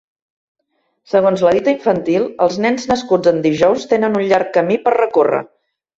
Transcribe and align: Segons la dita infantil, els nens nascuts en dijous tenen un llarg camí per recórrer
Segons 1.11 1.43
la 1.47 1.51
dita 1.57 1.75
infantil, 1.75 2.25
els 2.47 2.57
nens 2.65 2.89
nascuts 2.93 3.33
en 3.33 3.41
dijous 3.47 3.89
tenen 3.93 4.19
un 4.21 4.29
llarg 4.33 4.51
camí 4.57 4.81
per 4.87 4.97
recórrer 5.01 5.43